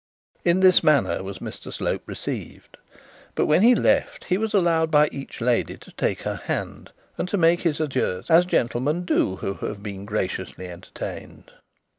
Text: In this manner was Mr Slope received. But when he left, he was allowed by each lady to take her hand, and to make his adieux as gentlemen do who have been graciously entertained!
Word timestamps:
In 0.43 0.61
this 0.61 0.83
manner 0.83 1.21
was 1.21 1.37
Mr 1.37 1.71
Slope 1.71 2.01
received. 2.07 2.75
But 3.35 3.45
when 3.45 3.61
he 3.61 3.75
left, 3.75 4.23
he 4.23 4.37
was 4.39 4.51
allowed 4.51 4.89
by 4.89 5.09
each 5.11 5.41
lady 5.41 5.77
to 5.77 5.91
take 5.91 6.23
her 6.23 6.37
hand, 6.45 6.91
and 7.19 7.27
to 7.29 7.37
make 7.37 7.61
his 7.61 7.79
adieux 7.79 8.23
as 8.27 8.47
gentlemen 8.47 9.05
do 9.05 9.35
who 9.35 9.53
have 9.67 9.83
been 9.83 10.05
graciously 10.05 10.69
entertained! 10.71 11.51